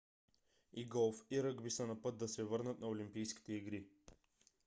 [0.73, 3.87] и голф и ръгби са на път да се върнат на олимпийските игри